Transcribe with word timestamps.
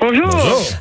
Bonjour. 0.00 0.30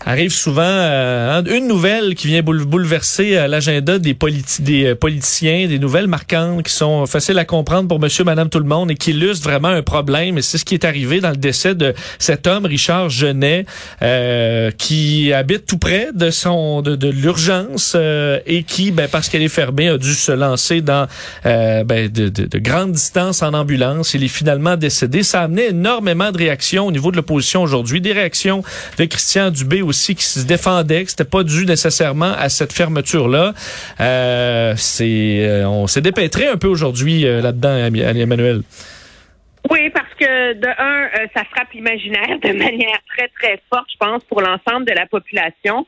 Arrive 0.06 0.32
souvent 0.32 0.62
euh, 0.64 1.42
une 1.50 1.68
nouvelle 1.68 2.14
qui 2.14 2.28
vient 2.28 2.44
boule- 2.44 2.66
bouleverser 2.66 3.36
euh, 3.36 3.48
l'agenda 3.48 3.98
des, 3.98 4.14
politi- 4.14 4.62
des 4.62 4.86
euh, 4.90 4.96
politiciens, 4.96 5.68
des 5.68 5.80
nouvelles 5.80 6.06
marquantes 6.06 6.62
qui 6.62 6.72
sont 6.72 7.08
faciles 7.08 7.40
à 7.40 7.44
comprendre 7.46 7.88
pour 7.88 8.00
monsieur, 8.00 8.24
madame, 8.24 8.48
tout 8.50 8.60
le 8.60 8.66
monde 8.68 8.92
et 8.92 8.96
qui 8.96 9.10
illustrent 9.10 9.50
vraiment 9.50 9.70
un 9.70 9.82
problème. 9.82 10.38
Et 10.38 10.44
c'est 10.44 10.60
ce 10.60 10.66
qui 10.66 10.76
est 10.76 10.86
arrivé 10.86 11.20
dans 11.20 11.32
le 11.32 11.36
décès 11.36 11.74
de 11.74 11.96
cet 12.20 12.46
homme, 12.46 12.68
Richard 12.68 13.10
Genet, 13.10 13.66
euh, 14.04 14.70
qui 14.78 15.34
habite 15.34 15.66
tout 15.66 15.80
près 15.80 16.10
de 16.14 16.30
son 16.30 16.84
de, 16.84 16.96
de 16.96 17.10
l'urgence 17.10 17.94
euh, 17.96 18.40
et 18.46 18.62
qui, 18.62 18.92
ben, 18.92 19.08
parce 19.12 19.30
qu'elle 19.30 19.42
est 19.42 19.48
fermée, 19.48 19.90
a 19.90 19.98
dû 19.98 20.14
se 20.14 20.32
lancer 20.32 20.82
dans 20.82 21.08
euh, 21.48 21.84
ben, 21.84 22.08
de, 22.08 22.30
de- 22.30 22.46
de 22.46 22.58
grandes 22.60 22.92
distances 22.92 23.42
en 23.42 23.56
ambulance. 23.56 24.14
Il 24.14 24.24
est 24.24 24.28
finalement 24.28 24.78
décédé. 24.78 25.24
Ça 25.24 25.42
a 25.42 25.44
amené 25.46 25.70
énormément 25.70 26.32
de 26.32 26.38
réactions 26.38 26.86
au 26.86 26.92
niveau 26.92 27.10
de 27.10 27.16
l'opposition 27.18 27.64
aujourd'hui, 27.64 28.00
des 28.00 28.14
réactions 28.14 28.62
de 29.00 29.07
Christian 29.08 29.52
Dubé 29.52 29.82
aussi 29.82 30.16
qui 30.16 30.24
se 30.24 30.46
défendait, 30.46 31.04
que 31.04 31.10
c'était 31.10 31.26
pas 31.26 31.44
dû 31.44 31.66
nécessairement 31.66 32.34
à 32.38 32.50
cette 32.50 32.74
fermeture-là. 32.74 33.54
Euh, 34.00 34.74
euh, 35.02 35.66
on 35.66 35.88
s'est 35.88 36.02
dépêtré 36.02 36.48
un 36.48 36.58
peu 36.58 36.68
aujourd'hui 36.68 37.26
euh, 37.26 37.42
là-dedans, 37.42 37.76
Emmanuel. 37.78 38.62
Oui, 39.70 39.90
parce 39.90 40.14
que 40.20 40.54
de 40.54 40.68
un, 40.68 41.28
ça 41.36 41.44
frappe 41.46 41.74
l'imaginaire 41.74 42.40
de 42.42 42.52
manière 42.58 43.00
très, 43.16 43.28
très 43.40 43.62
forte, 43.70 43.88
je 43.92 43.98
pense, 43.98 44.24
pour 44.26 44.42
l'ensemble 44.42 44.86
de 44.86 44.94
la 44.94 45.06
population. 45.06 45.86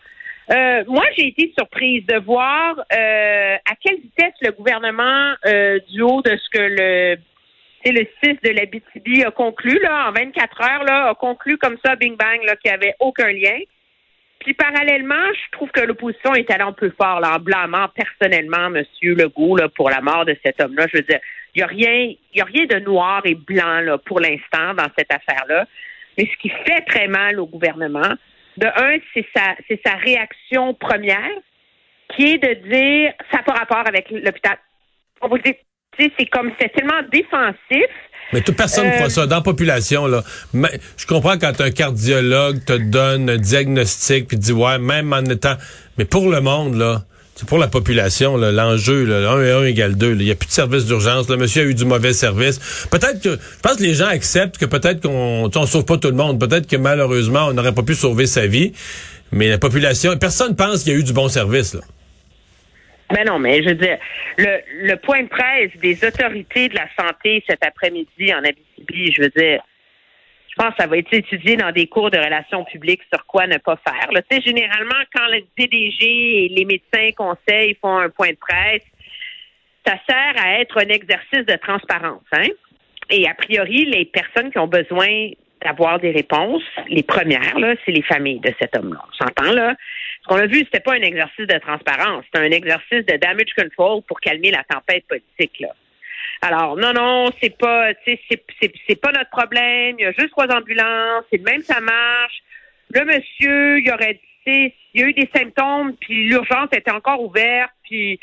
Moi, 0.88 1.06
j'ai 1.16 1.28
été 1.28 1.54
surprise 1.56 2.04
de 2.08 2.18
voir 2.26 2.76
à 2.90 3.76
quelle 3.84 3.98
vitesse 4.02 4.34
le 4.42 4.52
gouvernement, 4.52 5.36
du 5.92 6.02
haut 6.02 6.24
de 6.24 6.36
ce 6.36 6.50
que 6.50 6.60
le 6.60 7.18
c'est 7.84 7.92
le 7.92 8.06
6 8.24 8.38
de 8.44 8.50
la 8.50 8.66
BTB 8.66 9.26
a 9.26 9.32
conclu, 9.32 9.80
là, 9.80 10.10
en 10.10 10.12
24 10.12 10.62
heures, 10.62 10.84
là, 10.84 11.10
a 11.10 11.16
conclu 11.16 11.58
comme 11.58 11.78
ça, 11.84 11.96
bing 11.96 12.18
bang, 12.18 12.44
là, 12.44 12.56
qu'il 12.56 12.72
n'y 12.72 12.76
avait 12.76 12.96
aucun 13.00 13.32
lien. 13.32 13.60
Puis 14.40 14.54
parallèlement, 14.54 15.34
je 15.34 15.52
trouve 15.52 15.70
que 15.72 15.82
l'opposition 15.82 16.34
est 16.34 16.50
allée 16.50 16.64
un 16.64 16.72
peu 16.72 16.92
fort, 16.98 17.20
là, 17.20 17.36
en 17.36 17.40
blâmant 17.40 17.88
personnellement 17.90 18.74
M. 18.74 18.84
Legault 19.02 19.58
là, 19.58 19.68
pour 19.70 19.90
la 19.90 20.02
mort 20.02 20.26
de 20.26 20.36
cet 20.44 20.62
homme-là. 20.62 20.88
Je 20.92 20.98
veux 20.98 21.04
dire, 21.04 21.20
il 21.54 21.60
n'y 21.60 21.64
a 21.64 21.68
rien, 21.68 22.14
il 22.34 22.38
y 22.38 22.42
a 22.42 22.46
rien 22.46 22.66
de 22.66 22.80
noir 22.80 23.22
et 23.26 23.36
blanc 23.36 23.82
là, 23.82 23.98
pour 23.98 24.20
l'instant 24.20 24.74
dans 24.76 24.88
cette 24.98 25.12
affaire-là. 25.12 25.66
Mais 26.18 26.26
ce 26.26 26.38
qui 26.42 26.50
fait 26.50 26.82
très 26.82 27.08
mal 27.08 27.40
au 27.40 27.48
gouvernement, 27.48 28.14
de 28.58 28.68
un, 28.68 28.98
c'est 29.14 29.26
sa, 29.36 29.56
c'est 29.68 29.80
sa 29.86 29.96
réaction 29.96 30.74
première, 30.74 31.32
qui 32.16 32.34
est 32.34 32.38
de 32.38 32.54
dire 32.70 33.14
ça 33.32 33.38
n'a 33.38 33.44
pas 33.44 33.54
rapport 33.54 33.88
avec 33.88 34.10
l'hôpital. 34.10 34.58
On 35.22 35.28
vous 35.28 35.38
dit, 35.38 35.44
tu 35.44 35.50
sais, 35.52 35.60
c'est 36.18 36.26
comme 36.28 36.52
c'est 36.60 36.70
tellement 36.74 37.02
défensif. 37.12 37.90
Mais 38.32 38.42
toute 38.42 38.56
personne 38.56 38.86
ne 38.86 38.92
Euh, 38.92 38.96
croit 38.96 39.10
ça. 39.10 39.26
Dans 39.26 39.38
la 39.38 39.42
population, 39.42 40.06
là, 40.06 40.24
mais 40.54 40.80
je 40.98 41.06
comprends 41.08 41.38
quand 41.40 41.60
un 41.62 41.72
cardiologue 41.72 42.64
te 42.64 42.74
donne 42.74 43.30
un 43.30 43.38
diagnostic 43.38 44.28
puis 44.28 44.38
dit 44.38 44.52
ouais, 44.52 44.78
même 44.78 45.12
en 45.14 45.24
étant. 45.26 45.56
Mais 45.98 46.06
pour 46.06 46.30
le 46.30 46.40
monde, 46.40 46.76
là, 46.76 47.04
c'est 47.36 47.48
pour 47.48 47.58
la 47.58 47.68
population, 47.68 48.38
là, 48.38 48.52
l'enjeu, 48.52 49.06
là, 49.06 49.32
1 49.32 49.44
et 49.44 49.52
1 49.52 49.64
égale 49.66 49.96
2. 49.96 50.12
Il 50.12 50.26
n'y 50.26 50.32
a 50.32 50.36
plus 50.36 50.48
de 50.48 50.52
service 50.52 50.86
d'urgence. 50.86 51.28
Le 51.30 51.38
monsieur 51.38 51.64
a 51.64 51.66
eu 51.66 51.74
du 51.74 51.86
mauvais 51.86 52.14
service. 52.14 52.60
Peut-être 52.92 53.22
que. 53.22 53.30
Je 53.32 53.60
pense 53.64 53.78
que 53.78 53.84
les 53.84 53.94
gens 53.96 54.08
acceptent 54.08 54.58
que 54.58 54.66
peut-être 54.66 55.02
qu'on 55.02 55.50
on 55.54 55.66
sauve 55.66 55.86
pas 55.86 55.98
tout 55.98 56.10
le 56.10 56.16
monde. 56.16 56.40
Peut-être 56.40 56.68
que 56.68 56.76
malheureusement, 56.76 57.46
on 57.48 57.54
n'aurait 57.54 57.74
pas 57.74 57.84
pu 57.84 57.96
sauver 57.96 58.28
sa 58.28 58.46
vie. 58.46 58.74
Mais 59.32 59.50
la 59.50 59.58
population. 59.58 60.16
Personne 60.18 60.56
pense 60.56 60.84
qu'il 60.84 60.94
y 60.94 60.96
a 60.96 61.00
eu 61.00 61.04
du 61.04 61.14
bon 61.14 61.30
service, 61.30 61.74
là. 61.74 61.82
Ben 63.10 63.26
non, 63.26 63.40
mais 63.40 63.64
je 63.64 63.70
veux 63.70 63.76
dire, 63.76 63.98
le, 64.38 64.60
le 64.84 64.96
point 64.98 65.24
de 65.24 65.30
presse 65.30 65.72
des 65.78 66.06
autorités 66.06 66.70
de 66.70 66.76
la 66.76 66.88
santé 66.98 67.44
cet 67.50 67.66
après-midi 67.66 68.34
en 68.34 68.44
Abitibi, 68.44 69.12
je 69.12 69.24
veux 69.24 69.30
dire, 69.30 69.62
je 70.50 70.56
pense 70.56 70.76
que 70.76 70.82
ça 70.82 70.88
va 70.88 70.98
être 70.98 71.14
étudié 71.14 71.56
dans 71.56 71.72
des 71.72 71.88
cours 71.88 72.12
de 72.12 72.18
relations 72.18 72.66
publiques 72.66 73.02
sur 73.12 73.26
quoi 73.26 73.48
ne 73.48 73.58
pas 73.58 73.78
faire. 73.78 74.12
là. 74.12 74.22
Généralement, 74.30 75.04
quand 75.16 75.28
le 75.28 75.42
PDG 75.56 76.46
et 76.46 76.50
les 76.50 76.66
médecins 76.66 77.12
conseils 77.16 77.78
font 77.82 77.98
un 77.98 78.10
point 78.10 78.32
de 78.32 78.38
presse, 78.38 78.84
ça 79.86 79.96
sert 80.08 80.44
à 80.44 80.60
être 80.60 80.78
un 80.78 80.90
exercice 80.90 81.46
de 81.46 81.56
transparence. 81.56 82.24
Hein? 82.34 82.50
Et 83.10 83.28
a 83.28 83.34
priori, 83.34 83.86
les 83.86 84.06
personnes 84.06 84.52
qui 84.52 84.60
ont 84.60 84.68
besoin 84.68 85.32
d'avoir 85.64 86.00
des 86.00 86.12
réponses, 86.12 86.64
les 86.88 87.04
premières, 87.04 87.60
là, 87.60 87.76
c'est 87.86 87.92
les 87.92 88.02
familles 88.02 88.40
de 88.40 88.54
cet 88.60 88.76
homme-là. 88.76 89.02
On 89.08 89.26
s'entend, 89.26 89.52
là? 89.54 89.76
Ce 90.24 90.28
qu'on 90.28 90.38
a 90.38 90.46
vu, 90.46 90.60
c'était 90.60 90.80
pas 90.80 90.94
un 90.94 91.02
exercice 91.02 91.48
de 91.48 91.58
transparence, 91.58 92.26
c'était 92.26 92.46
un 92.46 92.52
exercice 92.52 93.06
de 93.06 93.18
damage 93.18 93.54
control 93.58 94.02
pour 94.08 94.20
calmer 94.20 94.52
la 94.52 94.64
tempête 94.64 95.06
politique, 95.08 95.60
là. 95.60 95.70
Alors, 96.42 96.78
non, 96.78 96.94
non, 96.94 97.32
c'est 97.42 97.58
pas, 97.58 97.92
c'est, 98.06 99.02
pas 99.02 99.12
notre 99.12 99.30
problème. 99.30 99.96
Il 100.00 100.04
y 100.04 100.06
a 100.06 100.12
juste 100.12 100.32
trois 100.32 100.48
ambulances. 100.48 101.26
C'est 101.30 101.38
le 101.38 101.44
même, 101.44 101.62
ça 101.62 101.82
marche. 101.82 102.42
Le 102.94 103.04
monsieur, 103.06 103.80
il 103.80 103.92
aurait, 103.92 104.20
sais, 104.46 104.74
il 104.94 105.02
y 105.02 105.04
a 105.04 105.08
eu 105.08 105.14
des 105.14 105.30
symptômes, 105.36 105.96
puis 106.00 106.28
l'urgence 106.28 106.70
était 106.72 106.92
encore 106.92 107.22
ouverte, 107.22 107.72
puis 107.84 108.20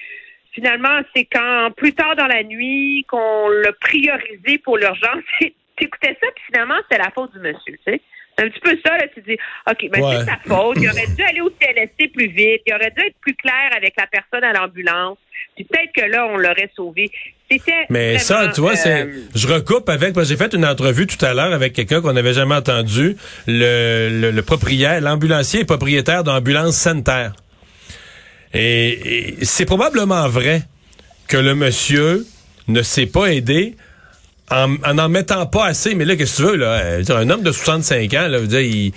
finalement, 0.52 1.00
c'est 1.14 1.26
quand 1.26 1.70
plus 1.76 1.92
tard 1.92 2.16
dans 2.16 2.26
la 2.26 2.42
nuit 2.42 3.04
qu'on 3.08 3.48
l'a 3.48 3.72
priorisé 3.72 4.58
pour 4.58 4.78
l'urgence. 4.78 5.24
T'écoutais 5.76 6.16
ça, 6.20 6.26
puis 6.34 6.44
finalement, 6.46 6.74
c'était 6.88 7.02
la 7.02 7.10
faute 7.10 7.32
du 7.32 7.38
monsieur, 7.40 7.76
tu 7.86 7.92
sais. 7.92 8.00
C'est 8.38 8.44
un 8.44 8.50
petit 8.50 8.60
peu 8.60 8.76
ça, 8.84 8.96
là, 8.98 9.04
tu 9.14 9.22
dis, 9.22 9.38
OK, 9.70 9.88
ben 9.90 10.02
Ouais. 10.02 10.16
c'est 10.20 10.26
sa 10.26 10.36
faute. 10.46 10.76
Il 10.78 10.90
aurait 10.90 11.06
dû 11.06 11.22
aller 11.22 11.40
au 11.40 11.48
CLSC 11.58 12.12
plus 12.12 12.26
vite. 12.28 12.60
Il 12.66 12.74
aurait 12.74 12.90
dû 12.94 13.02
être 13.06 13.16
plus 13.22 13.34
clair 13.34 13.70
avec 13.74 13.94
la 13.96 14.06
personne 14.06 14.44
à 14.44 14.52
l'ambulance. 14.52 15.16
Puis 15.54 15.64
peut-être 15.64 15.90
que 15.96 16.02
là, 16.10 16.26
on 16.26 16.36
l'aurait 16.36 16.70
sauvé. 16.76 17.10
C'était 17.50 17.86
Mais 17.88 18.18
ça, 18.18 18.48
tu 18.54 18.60
vois, 18.60 18.76
c'est, 18.76 19.04
euh, 19.06 19.20
je 19.34 19.46
recoupe 19.46 19.88
avec, 19.88 20.12
parce 20.12 20.28
que 20.28 20.34
j'ai 20.34 20.38
fait 20.38 20.52
une 20.54 20.66
entrevue 20.66 21.06
tout 21.06 21.24
à 21.24 21.32
l'heure 21.32 21.54
avec 21.54 21.72
quelqu'un 21.72 22.02
qu'on 22.02 22.12
n'avait 22.12 22.34
jamais 22.34 22.56
entendu, 22.56 23.16
le, 23.46 24.10
le, 24.20 24.30
le 24.30 24.42
propriétaire, 24.42 25.00
l'ambulancier 25.00 25.60
est 25.60 25.64
propriétaire 25.64 26.22
d'Ambulance. 26.22 26.86
Et, 28.52 29.38
et 29.40 29.44
c'est 29.46 29.64
probablement 29.66 30.28
vrai 30.28 30.60
que 31.28 31.38
le 31.38 31.54
monsieur 31.54 32.26
ne 32.68 32.82
s'est 32.82 33.06
pas 33.06 33.26
aidé 33.32 33.76
en 34.50 34.76
en 34.84 34.94
n'en 34.94 35.08
mettant 35.08 35.46
pas 35.46 35.66
assez. 35.66 35.94
Mais 35.94 36.04
là, 36.04 36.16
qu'est-ce 36.16 36.38
que 36.38 36.42
tu 36.42 36.48
veux, 36.50 36.56
là? 36.56 36.66
Euh, 36.82 37.02
un 37.10 37.30
homme 37.30 37.42
de 37.42 37.52
65 37.52 38.12
ans, 38.14 38.28
là, 38.28 38.38
je 38.38 38.42
veux 38.42 38.46
dire, 38.46 38.60
il, 38.60 38.92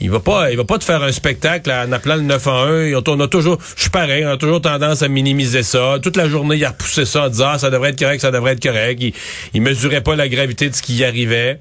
il 0.00 0.10
va 0.10 0.18
pas, 0.20 0.50
il 0.50 0.56
va 0.56 0.64
pas 0.64 0.78
te 0.78 0.84
faire 0.84 1.02
un 1.02 1.12
spectacle 1.12 1.70
en 1.70 1.90
appelant 1.92 2.16
le 2.16 2.22
911. 2.22 2.88
Ils 2.88 2.96
ont- 2.96 3.04
On 3.06 3.20
a 3.20 3.28
toujours, 3.28 3.58
je 3.76 3.82
suis 3.82 3.90
pareil, 3.90 4.24
on 4.26 4.30
a 4.30 4.36
toujours 4.36 4.60
tendance 4.60 5.02
à 5.02 5.08
minimiser 5.08 5.62
ça. 5.62 5.98
Toute 6.02 6.16
la 6.16 6.28
journée, 6.28 6.56
il 6.56 6.64
a 6.64 6.70
repoussé 6.70 7.04
ça 7.04 7.26
en 7.26 7.28
disant, 7.28 7.50
ah, 7.52 7.58
ça 7.58 7.70
devrait 7.70 7.90
être 7.90 7.98
correct, 7.98 8.20
ça 8.20 8.30
devrait 8.30 8.52
être 8.52 8.62
correct. 8.62 8.98
Il, 9.00 9.12
il 9.54 9.62
mesurait 9.62 10.00
pas 10.00 10.16
la 10.16 10.28
gravité 10.28 10.68
de 10.68 10.74
ce 10.74 10.82
qui 10.82 10.94
y 10.96 11.04
arrivait. 11.04 11.58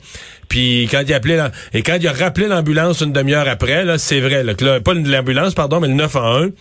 Puis 0.49 0.87
quand 0.91 1.01
il 1.05 1.13
a 1.13 1.17
appelé, 1.17 1.41
et 1.73 1.81
quand 1.83 1.97
il 1.99 2.07
a 2.07 2.13
rappelé 2.13 2.47
l'ambulance 2.47 3.01
une 3.01 3.13
demi-heure 3.13 3.47
après, 3.47 3.85
là, 3.85 3.97
c'est 3.97 4.19
vrai, 4.19 4.43
là, 4.43 4.53
que 4.55 4.65
là, 4.65 4.79
pas 4.81 4.93
l'ambulance, 4.93 5.53
pardon, 5.53 5.79
mais 5.79 5.87
le 5.87 5.93
911. 5.95 6.51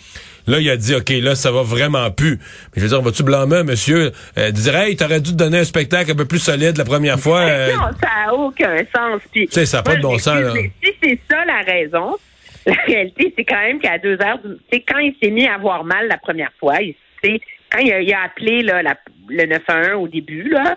Là, 0.47 0.59
il 0.61 0.69
a 0.71 0.77
dit, 0.77 0.95
OK, 0.95 1.11
là, 1.11 1.35
ça 1.35 1.51
va 1.53 1.63
vraiment 1.63 2.11
plus. 2.11 2.37
Mais 2.39 2.77
je 2.77 2.81
veux 2.83 2.89
dire, 2.89 3.01
vas-tu 3.03 3.23
blâmer 3.23 3.57
un 3.57 3.63
monsieur? 3.65 4.13
Euh, 4.39 4.51
dire, 4.51 4.77
hey, 4.77 4.97
t'aurais 4.97 5.21
dû 5.21 5.31
te 5.33 5.37
donner 5.37 5.59
un 5.59 5.65
spectacle 5.65 6.11
un 6.13 6.15
peu 6.17 6.25
plus 6.25 6.39
solide 6.41 6.77
la 6.79 6.85
première 6.85 7.19
fois. 7.21 7.41
euh, 7.43 7.73
Non, 7.73 7.83
ça 8.01 8.09
n'a 8.27 8.35
aucun 8.35 8.77
sens. 8.95 9.21
Tu 9.33 9.47
sais, 9.51 9.67
ça 9.67 9.79
a 9.79 9.83
pas 9.83 9.97
de 9.97 10.03
bon 10.03 10.19
sens, 10.19 10.41
là. 10.41 10.53
Si 10.83 10.91
c'est 11.03 11.19
ça 11.31 11.45
la 11.45 11.61
raison, 11.61 12.17
la 12.67 12.75
réalité, 12.87 13.33
c'est 13.37 13.45
quand 13.45 13.61
même 13.61 13.79
qu'à 13.81 13.99
deux 13.99 14.21
heures, 14.21 14.39
c'est 14.73 14.81
quand 14.81 14.99
il 14.99 15.15
s'est 15.23 15.31
mis 15.31 15.47
à 15.47 15.55
avoir 15.55 15.85
mal 15.85 16.09
la 16.09 16.19
première 16.19 16.53
fois, 16.59 16.81
il, 16.81 16.95
tu 17.23 17.31
sais, 17.35 17.41
quand 17.71 17.79
il 17.79 17.93
a, 17.93 18.01
il 18.01 18.13
a 18.13 18.23
appelé 18.23 18.63
là, 18.63 18.83
la- 18.83 18.97
le 19.29 19.47
911 19.47 19.95
au 20.05 20.09
début, 20.09 20.49
là, 20.51 20.77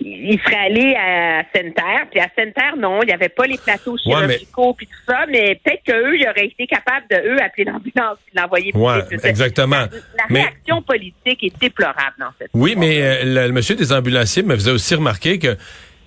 il 0.00 0.38
serait 0.44 0.66
allé 0.66 0.94
à 0.94 1.42
Sainte-Terre, 1.54 2.06
puis 2.10 2.20
à 2.20 2.28
Sainte-Terre, 2.36 2.76
non, 2.76 3.02
il 3.02 3.06
n'y 3.06 3.12
avait 3.12 3.28
pas 3.28 3.46
les 3.46 3.58
plateaux 3.58 3.92
Ouais, 4.06 4.26
mais- 4.26 4.34
chirurgicaux 4.34 4.74
puis 4.74 4.86
tout 4.86 5.12
ça, 5.12 5.26
mais 5.30 5.60
peut-être 5.64 5.82
qu'eux, 5.86 6.16
ils 6.18 6.26
auraient 6.28 6.46
été 6.46 6.66
capables 6.66 7.06
de, 7.10 7.16
eux, 7.16 7.42
appeler 7.42 7.64
l'ambulance 7.64 8.18
et 8.34 8.38
l'envoyer 8.38 8.72
Ouais, 8.74 9.00
exactement. 9.24 9.76
La, 9.76 9.86
la 9.86 10.24
Mais- 10.30 10.40
réaction 10.42 10.82
politique 10.82 11.42
est 11.42 11.60
déplorable 11.60 12.14
dans 12.18 12.30
cette 12.38 12.50
Oui, 12.54 12.70
histoire. 12.70 12.86
mais 12.86 13.02
euh, 13.02 13.24
le, 13.24 13.46
le 13.48 13.52
monsieur 13.52 13.74
des 13.76 13.92
ambulanciers 13.92 14.42
me 14.42 14.54
faisait 14.54 14.70
aussi 14.72 14.94
remarquer 14.94 15.38
que 15.38 15.56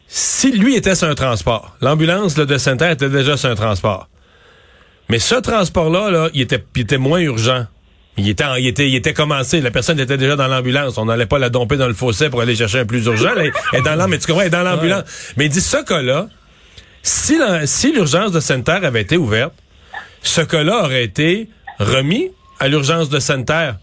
si 0.07 0.51
lui 0.51 0.75
était 0.75 0.95
sur 0.95 1.07
un 1.07 1.15
transport, 1.15 1.75
l'ambulance 1.81 2.36
de 2.36 2.57
Sainte-Terre 2.57 2.91
était 2.91 3.09
déjà 3.09 3.38
sur 3.38 3.50
un 3.50 3.56
transport. 3.56 4.07
Mais 5.09 5.19
ce 5.19 5.36
transport-là, 5.36 6.12
là, 6.12 6.30
il 6.33 6.41
était, 6.41 6.63
il 6.75 6.81
était 6.81 6.97
moins 6.97 7.19
urgent. 7.19 7.65
Il 8.19 8.30
était, 8.30 8.44
en- 8.44 8.56
il 8.56 8.68
était, 8.68 8.88
il 8.89 8.95
était 8.95 9.13
commencé. 9.13 9.62
La 9.62 9.71
personne 9.71 10.00
était 10.00 10.18
déjà 10.18 10.36
dans 10.36 10.48
l'ambulance. 10.48 10.98
On 10.98 11.06
n'allait 11.06 11.25
pas 11.25 11.39
la 11.39 11.50
domper 11.50 11.77
dans 11.77 11.88
le 11.88 11.94
fossé 11.94 12.30
pour 12.30 12.42
aller 12.42 12.56
chercher 12.56 12.80
un 12.80 12.86
plus 12.86 13.06
urgent. 13.06 13.30
Elle 13.38 13.48
est 13.80 13.81
dans 13.81 13.95
l'ambulance. 13.95 14.10
Mais 14.10 14.18
tu 14.19 14.27
comprends, 14.27 14.42
elle 14.42 14.48
est 14.48 14.50
dans 14.51 14.63
l'ambulance. 14.63 15.04
Mais 15.38 15.45
il 15.45 15.50
dit 15.50 15.62
ce 15.62 15.77
cas-là, 15.83 16.27
si, 17.01 17.38
la- 17.38 17.66
si 17.66 17.92
l'urgence 17.94 18.31
de 18.31 18.39
Sainte-Terre 18.39 18.83
avait 18.83 19.01
été 19.01 19.18
ouverte, 19.18 19.54
ce 20.21 20.42
cas-là 20.42 20.83
aurait 20.83 21.04
été 21.04 21.50
remis 21.80 22.30
à 22.60 22.68
l'urgence 22.68 23.10
de 23.10 23.19
Sainte-Terre. 23.19 23.77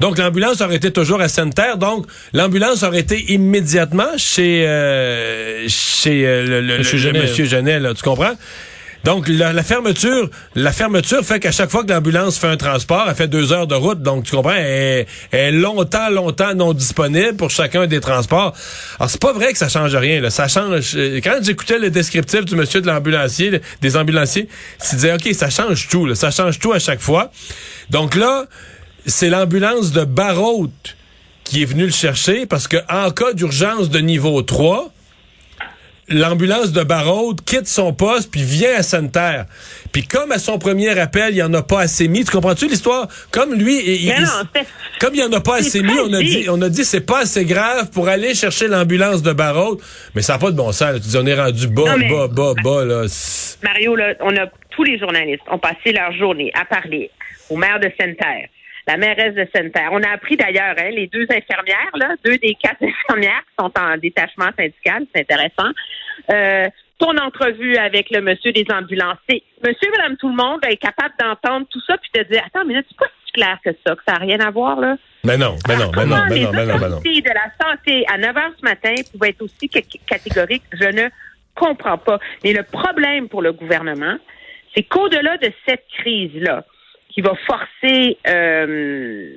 Donc, 0.00 0.16
l'ambulance 0.18 0.60
aurait 0.62 0.76
été 0.76 0.90
toujours 0.92 1.20
à 1.20 1.28
Sainte-Terre. 1.28 1.76
Donc, 1.76 2.06
l'ambulance 2.32 2.82
aurait 2.82 3.00
été 3.00 3.32
immédiatement 3.32 4.08
chez, 4.16 4.64
euh, 4.66 5.66
chez 5.68 6.26
euh, 6.26 6.46
le, 6.46 6.60
le- 6.62 6.78
Monsieur 6.78 6.96
le- 6.96 7.02
Genet. 7.02 7.20
Monsieur 7.20 7.44
Genet, 7.44 7.78
là, 7.78 7.92
tu 7.94 8.02
comprends? 8.02 8.32
Donc, 9.04 9.28
la, 9.28 9.62
fermeture, 9.62 10.28
la 10.54 10.72
fermeture 10.72 11.24
fait 11.24 11.40
qu'à 11.40 11.52
chaque 11.52 11.70
fois 11.70 11.84
que 11.84 11.90
l'ambulance 11.90 12.38
fait 12.38 12.48
un 12.48 12.56
transport, 12.56 13.06
elle 13.08 13.14
fait 13.14 13.28
deux 13.28 13.52
heures 13.52 13.66
de 13.66 13.74
route. 13.74 14.02
Donc, 14.02 14.24
tu 14.24 14.32
comprends, 14.36 14.52
elle, 14.52 15.06
est- 15.32 15.50
longtemps, 15.52 16.10
longtemps 16.10 16.54
non 16.54 16.72
disponible 16.74 17.34
pour 17.36 17.50
chacun 17.50 17.86
des 17.86 18.00
transports. 18.00 18.54
Alors, 18.98 19.10
c'est 19.10 19.20
pas 19.20 19.32
vrai 19.32 19.52
que 19.52 19.58
ça 19.58 19.68
change 19.68 19.94
rien. 19.96 20.20
Là. 20.20 20.30
Ça 20.30 20.48
change. 20.48 20.92
euh, 20.96 21.20
Quand 21.24 21.38
j'écoutais 21.42 21.78
le 21.78 21.90
descriptif 21.90 22.44
du 22.44 22.56
monsieur 22.56 22.80
de 22.80 22.86
l'ambulancier, 22.86 23.60
des 23.80 23.96
ambulanciers, 23.96 24.48
tu 24.88 24.96
disais, 24.96 25.14
OK, 25.14 25.28
ça 25.34 25.48
change 25.50 25.88
tout. 25.88 26.04
Là. 26.06 26.14
Ça 26.14 26.30
change 26.30 26.58
tout 26.58 26.72
à 26.72 26.78
chaque 26.78 27.00
fois. 27.00 27.30
Donc 27.88 28.14
là, 28.14 28.44
c'est 29.06 29.30
l'ambulance 29.30 29.92
de 29.92 30.04
Barrault 30.04 30.70
qui 31.44 31.62
est 31.62 31.66
venue 31.66 31.86
le 31.86 31.90
chercher 31.92 32.44
parce 32.46 32.68
que 32.68 32.76
en 32.88 33.10
cas 33.10 33.32
d'urgence 33.32 33.88
de 33.90 33.98
niveau 33.98 34.40
3, 34.42 34.92
l'ambulance 36.10 36.72
de 36.72 36.82
Barraud 36.82 37.34
quitte 37.46 37.66
son 37.68 37.92
poste 37.92 38.30
puis 38.30 38.42
vient 38.42 38.74
à 38.76 38.82
Sainte-Terre. 38.82 39.46
Puis 39.92 40.04
comme 40.06 40.32
à 40.32 40.38
son 40.38 40.58
premier 40.58 40.96
appel, 40.98 41.34
il 41.34 41.36
y 41.38 41.42
en 41.42 41.54
a 41.54 41.62
pas 41.62 41.80
assez 41.80 42.08
mis. 42.08 42.24
Tu 42.24 42.30
comprends-tu 42.30 42.66
l'histoire? 42.68 43.08
Comme 43.30 43.54
lui, 43.54 43.80
il- 43.84 44.04
il- 44.06 44.20
non, 44.22 44.60
comme 45.00 45.14
il 45.14 45.20
y 45.20 45.24
en 45.24 45.32
a 45.32 45.40
pas 45.40 45.56
assez 45.56 45.82
mis, 45.82 45.98
on 45.98 46.12
a 46.12 46.20
dit, 46.20 46.46
on 46.50 46.60
a 46.62 46.68
dit 46.68 46.84
c'est 46.84 47.00
pas 47.06 47.20
assez 47.20 47.44
grave 47.44 47.90
pour 47.90 48.08
aller 48.08 48.34
chercher 48.34 48.68
l'ambulance 48.68 49.22
de 49.22 49.32
Barraud. 49.32 49.80
Mais 50.14 50.22
ça 50.22 50.34
n'a 50.34 50.38
pas 50.38 50.50
de 50.50 50.56
bon 50.56 50.72
sens. 50.72 50.80
là. 50.92 50.94
Tu 50.94 51.08
dis 51.08 51.16
on 51.16 51.26
est 51.26 51.34
rendu 51.40 51.66
bas, 51.68 51.82
Non, 51.92 51.96
mais- 51.98 52.08
bas, 52.10 52.28
bas, 52.28 52.52
bas 52.62 52.84
là. 52.84 53.04
Mario, 53.62 53.96
là, 53.96 54.14
on 54.20 54.36
a 54.36 54.46
tous 54.70 54.84
les 54.84 54.98
journalistes 54.98 55.42
ont 55.50 55.58
passé 55.58 55.92
leur 55.92 56.12
journée 56.12 56.50
à 56.54 56.64
parler 56.64 57.10
au 57.48 57.56
maire 57.56 57.78
de 57.80 57.90
Sainte-Terre, 58.00 58.48
la 58.90 58.96
mairesse 58.96 59.34
de 59.34 59.46
Sainte-Terre. 59.54 59.90
On 59.92 60.02
a 60.02 60.10
appris 60.10 60.36
d'ailleurs, 60.36 60.74
hein, 60.78 60.90
les 60.90 61.06
deux 61.06 61.26
infirmières, 61.30 61.90
là, 61.94 62.14
deux 62.24 62.36
des 62.38 62.54
quatre 62.60 62.82
infirmières 62.82 63.42
qui 63.48 63.54
sont 63.64 63.72
en 63.78 63.96
détachement 63.96 64.50
syndical, 64.58 65.06
c'est 65.14 65.20
intéressant. 65.22 65.70
Euh, 66.32 66.66
ton 66.98 67.16
entrevue 67.16 67.76
avec 67.76 68.10
le 68.10 68.20
monsieur 68.20 68.52
des 68.52 68.66
ambulanciers. 68.70 69.42
Monsieur, 69.64 69.90
madame, 69.96 70.16
tout 70.16 70.28
le 70.28 70.36
monde 70.36 70.60
est 70.68 70.76
capable 70.76 71.14
d'entendre 71.18 71.66
tout 71.70 71.80
ça 71.86 71.96
puis 71.98 72.10
te 72.12 72.30
dire, 72.30 72.42
attends, 72.46 72.64
mais 72.66 72.74
là, 72.74 72.82
c'est 72.88 72.96
pas 72.98 73.06
si 73.24 73.32
clair 73.32 73.58
que 73.64 73.70
ça, 73.86 73.94
que 73.94 74.02
ça 74.06 74.14
n'a 74.14 74.18
rien 74.18 74.40
à 74.40 74.50
voir, 74.50 74.80
là. 74.80 74.96
Mais 75.24 75.36
non, 75.38 75.54
mais 75.68 75.76
non, 75.76 75.90
mais 75.96 76.04
non, 76.04 76.16
mais 76.28 76.40
non, 76.40 76.50
mais 76.52 76.66
non, 76.66 76.78
mais 76.78 76.88
non. 76.88 76.98
de 77.00 77.34
la 77.34 77.66
santé 77.66 78.04
à 78.12 78.18
9 78.18 78.34
h 78.36 78.42
ce 78.58 78.64
matin 78.64 78.94
pouvaient 79.12 79.30
être 79.30 79.42
aussi 79.42 79.70
ca- 79.72 79.80
catégoriques? 80.06 80.64
Je 80.72 80.84
ne 80.86 81.08
comprends 81.54 81.98
pas. 81.98 82.18
Mais 82.42 82.52
le 82.52 82.64
problème 82.64 83.28
pour 83.28 83.42
le 83.42 83.52
gouvernement, 83.52 84.16
c'est 84.74 84.82
qu'au-delà 84.82 85.36
de 85.38 85.50
cette 85.66 85.84
crise-là, 85.98 86.64
qui 87.10 87.20
va 87.20 87.34
forcer 87.46 88.18
euh, 88.26 89.32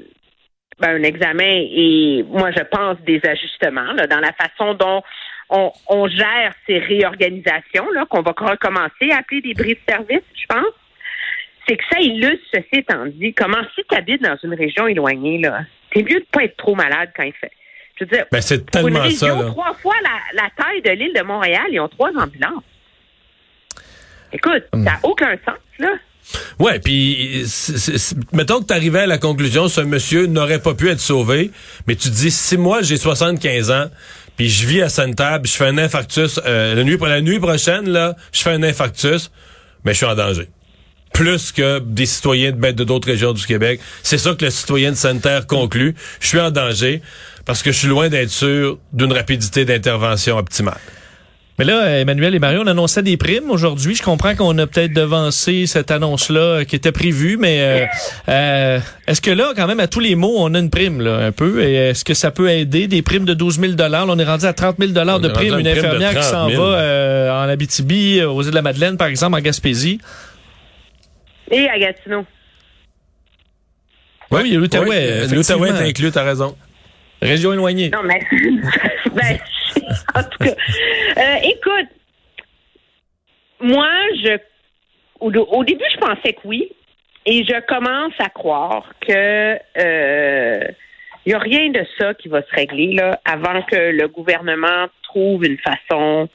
ben, 0.79 0.95
un 0.99 1.03
examen 1.03 1.43
et 1.49 2.23
moi 2.27 2.51
je 2.51 2.63
pense 2.63 2.99
des 3.01 3.21
ajustements 3.25 3.93
là, 3.93 4.07
dans 4.07 4.19
la 4.19 4.33
façon 4.33 4.73
dont 4.73 5.01
on, 5.49 5.71
on 5.87 6.07
gère 6.07 6.53
ces 6.67 6.79
réorganisations 6.79 7.89
là 7.91 8.05
qu'on 8.09 8.21
va 8.21 8.33
recommencer 8.37 9.11
à 9.11 9.17
appeler 9.17 9.41
des 9.41 9.53
bris 9.53 9.73
de 9.75 9.79
service, 9.87 10.23
je 10.35 10.45
pense. 10.47 10.73
C'est 11.67 11.77
que 11.77 11.83
ça 11.91 11.99
illustre, 11.99 12.43
ceci 12.53 12.67
étant 12.79 13.05
dit, 13.05 13.33
comment 13.33 13.61
si 13.73 13.81
tu 13.89 13.95
habites 13.95 14.21
dans 14.21 14.35
une 14.43 14.53
région 14.53 14.85
éloignée, 14.87 15.37
là, 15.37 15.61
t'es 15.93 16.01
mieux 16.03 16.19
de 16.19 16.25
pas 16.31 16.43
être 16.43 16.57
trop 16.57 16.75
malade 16.75 17.11
quand 17.15 17.23
il 17.23 17.31
fait. 17.33 17.51
Je 17.97 18.03
veux 18.03 18.09
dire, 18.09 18.25
Ben, 18.31 18.41
c'est 18.41 18.69
pour 18.69 18.81
une 18.87 18.93
tellement 18.95 19.09
ça, 19.11 19.25
région 19.27 19.41
là. 19.43 19.49
trois 19.51 19.73
fois 19.75 19.95
la, 20.03 20.41
la 20.43 20.49
taille 20.57 20.81
de 20.81 20.89
l'île 20.91 21.13
de 21.13 21.21
Montréal, 21.21 21.67
ils 21.69 21.79
ont 21.79 21.87
trois 21.87 22.09
ambulances. 22.17 22.63
Écoute, 24.33 24.63
Hmm. 24.73 24.83
ça 24.83 24.91
n'a 24.93 24.99
aucun 25.03 25.37
sens, 25.45 25.59
là. 25.79 25.93
Ouais, 26.59 26.79
puis 26.79 27.45
mettons 28.31 28.61
que 28.61 28.73
tu 28.73 28.97
à 28.97 29.05
la 29.05 29.17
conclusion, 29.17 29.67
ce 29.67 29.81
monsieur 29.81 30.25
n'aurait 30.25 30.59
pas 30.59 30.73
pu 30.73 30.89
être 30.89 30.99
sauvé, 30.99 31.51
mais 31.87 31.95
tu 31.95 32.09
dis, 32.09 32.31
si 32.31 32.57
moi 32.57 32.81
j'ai 32.81 32.97
75 32.97 33.71
ans, 33.71 33.89
puis 34.37 34.49
je 34.49 34.67
vis 34.67 34.81
à 34.81 34.89
Sainte-Terre, 34.89 35.39
puis 35.41 35.51
je 35.51 35.57
fais 35.57 35.67
un 35.67 35.77
infarctus, 35.77 36.39
euh, 36.45 36.75
la, 36.75 37.21
nuit, 37.21 37.39
prochaine, 37.39 37.89
là, 37.89 38.15
je 38.31 38.41
fais 38.41 38.51
un 38.51 38.63
infarctus, 38.63 39.31
mais 39.83 39.91
je 39.93 39.97
suis 39.97 40.05
en 40.05 40.15
danger. 40.15 40.49
Plus 41.13 41.51
que 41.51 41.79
des 41.79 42.07
citoyens 42.07 42.51
de 42.51 42.57
ben, 42.57 42.73
de 42.73 42.83
d'autres 42.83 43.07
régions 43.07 43.33
du 43.33 43.45
Québec. 43.45 43.79
C'est 44.01 44.17
ça 44.17 44.33
que 44.33 44.45
le 44.45 44.49
citoyen 44.49 44.91
de 44.91 44.97
Sainte-Terre 44.97 45.45
conclut. 45.45 45.93
Je 46.19 46.27
suis 46.27 46.39
en 46.39 46.49
danger 46.49 47.03
parce 47.45 47.61
que 47.61 47.71
je 47.71 47.77
suis 47.77 47.87
loin 47.87 48.09
d'être 48.09 48.31
sûr 48.31 48.79
d'une 48.93 49.13
rapidité 49.13 49.63
d'intervention 49.63 50.37
optimale. 50.37 50.79
Mais 51.59 51.65
là, 51.65 51.99
Emmanuel 51.99 52.33
et 52.33 52.39
Mario, 52.39 52.61
on 52.63 52.67
annonçait 52.67 53.03
des 53.03 53.15
primes 53.15 53.51
aujourd'hui. 53.51 53.93
Je 53.93 54.01
comprends 54.01 54.33
qu'on 54.35 54.57
a 54.57 54.65
peut-être 54.65 54.91
devancé 54.91 55.67
cette 55.67 55.91
annonce-là 55.91 56.65
qui 56.65 56.75
était 56.75 56.91
prévue, 56.91 57.37
mais 57.37 57.59
euh, 57.61 57.85
euh, 58.27 58.79
est-ce 59.07 59.21
que 59.21 59.29
là, 59.29 59.53
quand 59.55 59.67
même, 59.67 59.79
à 59.79 59.85
tous 59.85 59.99
les 59.99 60.15
mots, 60.15 60.33
on 60.37 60.51
a 60.55 60.59
une 60.59 60.71
prime, 60.71 60.99
là, 60.99 61.17
un 61.17 61.31
peu? 61.31 61.63
Et 61.63 61.75
est-ce 61.75 62.03
que 62.03 62.15
ça 62.15 62.31
peut 62.31 62.49
aider? 62.49 62.87
Des 62.87 63.03
primes 63.03 63.25
de 63.25 63.35
12 63.35 63.59
000 63.59 63.73
Là, 63.77 64.03
on 64.07 64.17
est 64.17 64.23
rendu 64.23 64.45
à 64.45 64.53
30 64.53 64.77
000 64.79 64.89
On 64.89 64.93
de 64.93 64.99
à 64.99 65.17
Une 65.17 65.25
une 65.25 65.31
prime 65.31 65.53
infirmière 65.53 66.09
qui 66.09 66.15
30 66.15 66.23
s'en 66.23 66.49
000. 66.49 66.59
va 66.59 66.69
euh, 66.69 67.45
en 67.45 67.49
Abitibi, 67.49 68.19
euh, 68.19 68.29
aux 68.29 68.41
îles 68.41 68.49
de 68.49 68.55
la 68.55 68.63
Madeleine, 68.63 68.97
par 68.97 69.07
exemple, 69.07 69.37
en 69.37 69.41
Gaspésie. 69.41 69.99
Et 71.51 71.69
à 71.69 71.77
Gatineau. 71.77 72.25
Oui, 74.31 74.41
il 74.45 74.53
y 74.53 74.55
a 74.55 74.59
l'Outaouais. 74.59 75.21
Oui. 75.27 75.35
L'Outaouais 75.35 75.69
est 75.69 75.89
inclus, 75.89 76.11
t'as 76.11 76.23
raison. 76.23 76.55
Région 77.21 77.53
éloignée. 77.53 77.91
Non, 77.91 78.01
mais. 78.03 78.19
ben, 79.15 79.37
en 80.15 80.23
tout 80.23 80.37
cas. 80.39 80.55
Euh, 81.17 81.35
écoute, 81.43 81.89
moi, 83.61 83.89
je. 84.23 84.37
Au, 85.19 85.63
début, 85.63 85.85
je 85.93 85.97
pensais 85.97 86.33
que 86.33 86.41
oui. 86.45 86.69
Et 87.25 87.45
je 87.45 87.59
commence 87.65 88.13
à 88.19 88.29
croire 88.29 88.93
que. 88.99 89.57
euh, 89.77 90.67
il 91.25 91.29
n'y 91.29 91.35
a 91.35 91.39
rien 91.39 91.69
de 91.69 91.85
ça 91.97 92.13
qui 92.15 92.27
va 92.27 92.41
se 92.41 92.53
régler 92.53 92.95
là, 92.95 93.19
avant 93.23 93.61
que 93.61 93.91
le 93.91 94.07
gouvernement 94.09 94.87
trouve 95.03 95.45
une 95.45 95.57
façon 95.57 96.27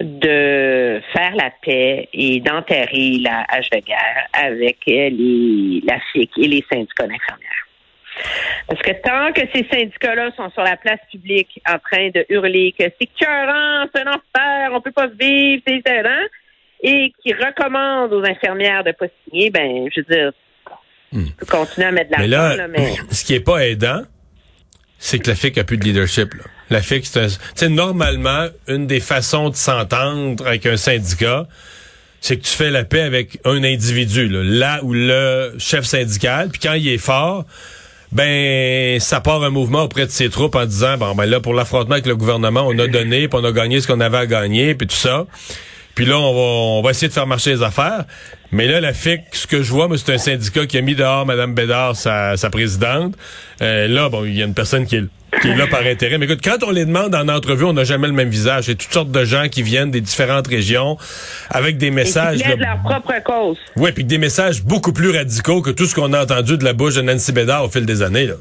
de 0.00 1.00
faire 1.12 1.34
la 1.34 1.50
paix 1.62 2.08
et 2.12 2.40
d'enterrer 2.40 3.18
la 3.20 3.44
hache 3.48 3.70
de 3.70 3.78
guerre 3.78 4.28
avec 4.32 4.78
les, 4.86 5.82
la 5.84 5.98
FIC 6.12 6.30
et 6.38 6.48
les 6.48 6.64
syndicats 6.72 7.06
d'infirmières. 7.06 7.61
Parce 8.68 8.80
que 8.82 8.90
tant 9.02 9.32
que 9.32 9.40
ces 9.54 9.66
syndicats-là 9.70 10.30
sont 10.36 10.50
sur 10.50 10.62
la 10.62 10.76
place 10.76 11.00
publique 11.10 11.60
en 11.68 11.78
train 11.78 12.10
de 12.14 12.24
hurler 12.28 12.74
que 12.78 12.84
c'est 13.00 13.08
cœurant, 13.18 13.86
c'est 13.94 14.02
un 14.02 14.10
enfer, 14.12 14.70
on 14.72 14.80
peut 14.80 14.92
pas 14.92 15.08
vivre, 15.08 15.62
c'est 15.66 15.76
étonnant, 15.76 16.24
et 16.82 17.12
qui 17.22 17.32
recommandent 17.32 18.12
aux 18.12 18.24
infirmières 18.24 18.84
de 18.84 18.92
pas 18.92 19.06
signer, 19.24 19.50
ben, 19.50 19.88
je 19.94 20.00
veux 20.00 20.14
dire, 20.14 20.32
on 21.14 21.18
peut 21.38 21.46
continuer 21.46 21.86
à 21.88 21.92
mettre 21.92 22.10
de 22.10 22.16
Hmm. 22.16 22.20
Mais 22.20 22.26
l'argent, 22.28 22.56
là, 22.56 22.56
là, 22.56 22.68
mais... 22.68 22.94
ce 23.10 23.24
qui 23.24 23.34
est 23.34 23.40
pas 23.40 23.66
aidant, 23.66 24.02
c'est 24.98 25.18
que 25.18 25.28
la 25.30 25.34
FIC 25.36 25.58
a 25.58 25.64
plus 25.64 25.76
de 25.78 25.84
leadership. 25.84 26.32
Là. 26.34 26.44
La 26.70 26.80
FIC, 26.80 27.04
c'est 27.06 27.20
un- 27.20 27.26
tu 27.28 27.34
sais, 27.54 27.68
normalement, 27.68 28.46
une 28.68 28.86
des 28.86 29.00
façons 29.00 29.50
de 29.50 29.56
s'entendre 29.56 30.46
avec 30.46 30.64
un 30.66 30.76
syndicat, 30.76 31.46
c'est 32.20 32.36
que 32.38 32.42
tu 32.44 32.52
fais 32.52 32.70
la 32.70 32.84
paix 32.84 33.02
avec 33.02 33.38
un 33.44 33.64
individu, 33.64 34.28
là, 34.28 34.42
là 34.44 34.80
où 34.84 34.92
le 34.94 35.54
chef 35.58 35.84
syndical, 35.84 36.50
puis 36.50 36.60
quand 36.60 36.74
il 36.74 36.88
est 36.88 36.98
fort, 36.98 37.44
ben 38.12 39.00
ça 39.00 39.20
part 39.20 39.42
un 39.42 39.50
mouvement 39.50 39.82
auprès 39.82 40.06
de 40.06 40.10
ses 40.10 40.28
troupes 40.28 40.54
en 40.54 40.66
disant 40.66 40.98
bon 40.98 41.14
ben 41.14 41.24
là 41.24 41.40
pour 41.40 41.54
l'affrontement 41.54 41.94
avec 41.94 42.06
le 42.06 42.16
gouvernement, 42.16 42.64
on 42.66 42.78
a 42.78 42.86
donné, 42.86 43.28
puis 43.28 43.40
on 43.40 43.44
a 43.44 43.52
gagné 43.52 43.80
ce 43.80 43.86
qu'on 43.86 44.00
avait 44.00 44.18
à 44.18 44.26
gagner, 44.26 44.74
puis 44.74 44.86
tout 44.86 44.96
ça. 44.96 45.26
Puis 45.94 46.06
là, 46.06 46.18
on 46.18 46.32
va, 46.32 46.40
on 46.78 46.82
va 46.82 46.90
essayer 46.90 47.08
de 47.08 47.12
faire 47.12 47.26
marcher 47.26 47.50
les 47.50 47.62
affaires. 47.62 48.04
Mais 48.52 48.66
là, 48.68 48.80
la 48.80 48.92
FIC, 48.92 49.20
ce 49.32 49.46
que 49.46 49.62
je 49.62 49.70
vois, 49.72 49.88
c'est 49.96 50.12
un 50.12 50.18
syndicat 50.18 50.66
qui 50.66 50.76
a 50.76 50.82
mis 50.82 50.94
dehors 50.94 51.24
Mme 51.24 51.54
Bédard, 51.54 51.96
sa, 51.96 52.36
sa 52.36 52.50
présidente. 52.50 53.14
Euh, 53.62 53.88
là, 53.88 54.08
bon, 54.10 54.24
il 54.26 54.34
y 54.36 54.42
a 54.42 54.44
une 54.44 54.52
personne 54.52 54.86
qui 54.86 54.96
est, 54.96 55.04
qui 55.40 55.48
est 55.48 55.56
là 55.56 55.66
par 55.66 55.80
intérêt. 55.86 56.18
Mais 56.18 56.26
écoute, 56.26 56.40
quand 56.44 56.62
on 56.66 56.70
les 56.70 56.84
demande 56.84 57.14
en 57.14 57.28
entrevue, 57.28 57.64
on 57.64 57.72
n'a 57.72 57.84
jamais 57.84 58.08
le 58.08 58.12
même 58.12 58.28
visage. 58.28 58.64
C'est 58.66 58.74
toutes 58.74 58.92
sortes 58.92 59.10
de 59.10 59.24
gens 59.24 59.48
qui 59.48 59.62
viennent 59.62 59.90
des 59.90 60.02
différentes 60.02 60.46
régions 60.48 60.98
avec 61.48 61.78
des 61.78 61.86
Et 61.86 61.88
qui 61.88 61.94
messages. 61.94 62.40
là, 62.40 62.54
leur 62.56 62.82
propre 62.82 63.14
cause. 63.24 63.56
ouais, 63.76 63.92
puis 63.92 64.04
des 64.04 64.18
messages 64.18 64.62
beaucoup 64.62 64.92
plus 64.92 65.16
radicaux 65.16 65.62
que 65.62 65.70
tout 65.70 65.86
ce 65.86 65.94
qu'on 65.94 66.12
a 66.12 66.22
entendu 66.22 66.58
de 66.58 66.64
la 66.64 66.74
bouche 66.74 66.96
de 66.96 67.00
Nancy 67.02 67.32
Bédard 67.32 67.64
au 67.64 67.68
fil 67.70 67.86
des 67.86 68.02
années. 68.02 68.26
Là. 68.26 68.34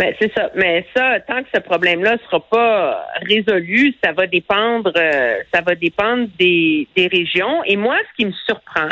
Ben, 0.00 0.14
c'est 0.18 0.32
ça. 0.34 0.50
Mais 0.54 0.86
ça, 0.96 1.20
tant 1.20 1.42
que 1.42 1.48
ce 1.54 1.60
problème-là 1.60 2.16
sera 2.24 2.40
pas 2.40 3.06
résolu, 3.20 3.94
ça 4.02 4.12
va 4.12 4.26
dépendre, 4.26 4.90
euh, 4.96 5.36
ça 5.52 5.60
va 5.60 5.74
dépendre 5.74 6.26
des, 6.38 6.88
des 6.96 7.06
régions. 7.06 7.62
Et 7.64 7.76
moi, 7.76 7.98
ce 8.10 8.16
qui 8.16 8.24
me 8.24 8.32
surprend, 8.46 8.88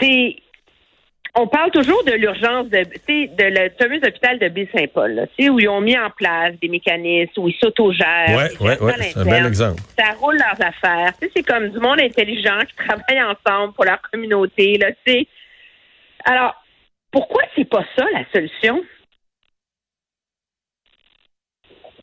c'est 0.00 0.38
on 1.36 1.46
parle 1.46 1.70
toujours 1.70 2.02
de 2.02 2.10
l'urgence 2.14 2.68
de, 2.68 2.82
tu 2.82 3.00
sais, 3.06 3.26
de 3.28 3.44
le 3.44 3.70
fameux 3.80 4.00
hôpital 4.04 4.40
de 4.40 4.48
Baie-Saint-Paul, 4.48 5.12
là, 5.12 5.26
tu 5.28 5.44
sais, 5.44 5.50
où 5.50 5.60
ils 5.60 5.68
ont 5.68 5.80
mis 5.80 5.96
en 5.96 6.10
place 6.10 6.54
des 6.60 6.66
mécanismes, 6.66 7.30
où 7.42 7.48
ils 7.48 7.56
s'autogèrent. 7.62 8.36
Ouais, 8.36 8.48
ils 8.60 8.66
ouais, 8.66 8.82
ouais, 8.82 8.92
c'est 8.98 9.20
un 9.20 9.24
bel 9.24 9.46
exemple. 9.46 9.80
Ça 9.96 10.14
roule 10.18 10.36
leurs 10.36 10.66
affaires. 10.66 11.12
Tu 11.20 11.28
sais, 11.28 11.32
c'est 11.36 11.42
comme 11.44 11.68
du 11.68 11.78
monde 11.78 12.00
intelligent 12.00 12.58
qui 12.68 12.74
travaille 12.88 13.22
ensemble 13.22 13.72
pour 13.74 13.84
leur 13.84 14.00
communauté, 14.10 14.78
là. 14.78 14.88
Alors, 16.24 16.59
pourquoi 17.12 17.42
c'est 17.56 17.68
pas 17.68 17.84
ça 17.96 18.04
la 18.12 18.24
solution? 18.32 18.82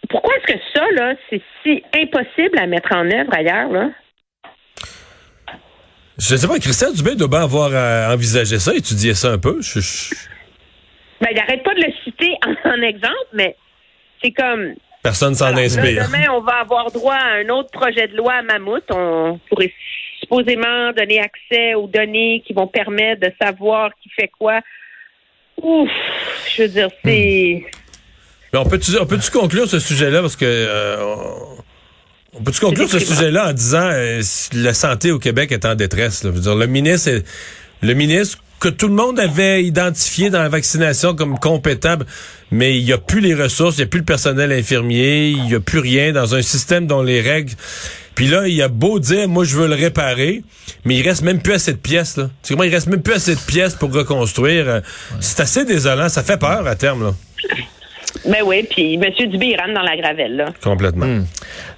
Pourquoi 0.09 0.33
est-ce 0.37 0.53
que 0.53 0.59
ça, 0.73 0.85
là, 0.93 1.15
c'est 1.29 1.41
si 1.63 1.83
impossible 1.93 2.57
à 2.57 2.65
mettre 2.67 2.93
en 2.95 3.05
œuvre 3.11 3.33
ailleurs, 3.35 3.69
là? 3.69 3.89
Je 6.17 6.35
sais 6.35 6.47
pas, 6.47 6.57
Christian 6.59 6.91
Dubé 6.91 7.15
doit 7.15 7.27
bien 7.27 7.43
avoir 7.43 7.69
euh, 7.73 8.13
envisagé 8.13 8.57
ça, 8.57 8.73
étudié 8.73 9.13
ça 9.13 9.33
un 9.33 9.37
peu. 9.37 9.61
Je- 9.61 9.79
je- 9.81 10.15
Ben, 11.21 11.27
il 11.31 11.35
n'arrête 11.37 11.63
pas 11.63 11.73
de 11.75 11.81
le 11.81 11.91
citer 12.03 12.33
en, 12.45 12.69
en 12.69 12.81
exemple, 12.81 13.15
mais 13.33 13.55
c'est 14.23 14.31
comme. 14.31 14.73
Personne 15.03 15.35
s'en 15.35 15.55
inspire. 15.55 16.05
demain, 16.07 16.25
on 16.31 16.41
va 16.41 16.59
avoir 16.61 16.91
droit 16.91 17.13
à 17.15 17.33
un 17.35 17.49
autre 17.49 17.69
projet 17.71 18.07
de 18.07 18.15
loi 18.17 18.33
à 18.33 18.41
Mammouth. 18.41 18.83
On 18.91 19.39
pourrait 19.49 19.71
supposément 20.19 20.91
donner 20.93 21.19
accès 21.19 21.75
aux 21.75 21.87
données 21.87 22.43
qui 22.45 22.53
vont 22.53 22.67
permettre 22.67 23.21
de 23.21 23.31
savoir 23.39 23.91
qui 24.01 24.09
fait 24.09 24.29
quoi. 24.39 24.61
Ouf, 25.61 25.89
je 26.55 26.63
veux 26.63 26.69
dire, 26.69 26.89
c'est... 27.03 27.65
Mais 28.53 28.59
on 28.59 28.65
peut-tu 28.65 28.97
on 28.99 29.05
peut 29.05 29.19
conclure 29.33 29.67
ce 29.67 29.79
sujet-là? 29.79 30.21
Parce 30.21 30.35
que 30.35 30.45
euh, 30.45 30.97
on 32.33 32.43
peut-tu 32.43 32.61
conclure 32.61 32.89
ce 32.89 32.99
sujet-là 32.99 33.49
en 33.49 33.53
disant 33.53 33.89
euh, 33.91 34.21
la 34.53 34.73
santé 34.73 35.11
au 35.11 35.19
Québec 35.19 35.51
est 35.51 35.65
en 35.65 35.75
détresse. 35.75 36.23
Là? 36.23 36.29
Je 36.31 36.35
veux 36.35 36.41
dire, 36.41 36.55
le 36.55 36.67
ministre 36.67 37.09
est, 37.09 37.25
le 37.81 37.93
ministre 37.93 38.37
que 38.59 38.69
tout 38.69 38.87
le 38.87 38.93
monde 38.93 39.19
avait 39.19 39.63
identifié 39.63 40.29
dans 40.29 40.41
la 40.41 40.49
vaccination 40.49 41.13
comme 41.13 41.37
compétent, 41.37 41.97
mais 42.51 42.77
il 42.77 42.85
n'y 42.85 42.93
a 42.93 42.97
plus 42.97 43.19
les 43.19 43.35
ressources, 43.35 43.75
il 43.77 43.81
n'y 43.81 43.83
a 43.83 43.87
plus 43.87 43.99
le 43.99 44.05
personnel 44.05 44.51
infirmier, 44.51 45.29
il 45.29 45.43
n'y 45.43 45.55
a 45.55 45.59
plus 45.59 45.79
rien 45.79 46.11
dans 46.11 46.33
un 46.33 46.41
système 46.41 46.87
dont 46.87 47.03
les 47.03 47.21
règles. 47.21 47.53
Puis 48.17 48.25
là, 48.25 48.47
il 48.47 48.59
a 48.63 48.67
beau 48.67 48.97
dire, 48.97 49.29
moi, 49.29 49.43
je 49.43 49.55
veux 49.55 49.67
le 49.67 49.75
réparer, 49.75 50.41
mais 50.85 50.95
il 50.95 51.07
reste 51.07 51.21
même 51.21 51.39
plus 51.39 51.53
assez 51.53 51.71
de 51.71 51.77
pièces. 51.77 52.17
Là. 52.17 52.31
C'est 52.41 52.55
il 52.55 52.73
reste 52.73 52.87
même 52.87 53.03
plus 53.03 53.13
assez 53.13 53.35
de 53.35 53.39
pièces 53.39 53.75
pour 53.75 53.93
reconstruire. 53.93 54.81
C'est 55.19 55.39
assez 55.39 55.65
désolant, 55.65 56.09
ça 56.09 56.23
fait 56.23 56.37
peur 56.39 56.65
à 56.65 56.75
terme. 56.75 57.03
Là. 57.03 57.13
Ben 58.25 58.39
oui, 58.43 58.67
puis 58.67 58.95
M. 58.95 59.03
Dubé, 59.29 59.49
il 59.49 59.55
rentre 59.55 59.75
dans 59.75 59.83
la 59.83 59.95
gravelle. 59.95 60.35
Là. 60.35 60.45
Complètement. 60.63 61.05
Hmm. 61.05 61.25